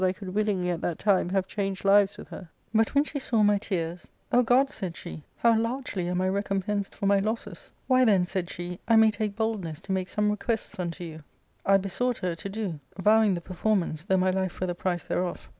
^ 0.01 0.15
could 0.15 0.33
willingly 0.33 0.71
at 0.71 0.81
that 0.81 0.97
time 0.97 1.29
have 1.29 1.45
changed 1.45 1.85
lives 1.85 2.17
with 2.17 2.29
her. 2.29 2.49
{But 2.73 2.95
when 2.95 3.03
she 3.03 3.19
saw 3.19 3.43
my 3.43 3.59
tears, 3.59 4.07
* 4.19 4.31
O 4.33 4.41
God,' 4.41 4.71
said 4.71 4.97
she, 4.97 5.21
* 5.31 5.37
how 5.43 5.55
largely 5.55 6.07
am 6.07 6.21
I 6.21 6.27
recompensed 6.27 6.95
for 6.95 7.05
my 7.05 7.19
losses.! 7.19 7.69
why, 7.85 8.03
then,' 8.03 8.25
said 8.25 8.49
she, 8.49 8.79
* 8.83 8.87
I 8.87 8.95
may 8.95 9.11
take 9.11 9.35
boldness 9.35 9.79
to 9.81 9.91
make 9.91 10.09
some 10.09 10.31
requests 10.31 10.79
unto 10.79 11.03
you.*^^ 11.03 11.15
1 11.65 11.75
ARCADIA.— 11.75 11.77
Book 11.77 11.81
11. 11.81 11.81
215 11.81 11.81
besought 11.83 12.17
her 12.17 12.35
to 12.35 12.49
do, 12.49 12.79
vowing 12.97 13.33
the 13.35 13.41
performance, 13.41 14.05
though 14.05 14.17
my 14.17 14.31
life 14.31 14.59
were 14.59 14.65
the 14.65 14.73
price 14.73 15.03
thereof. 15.03 15.47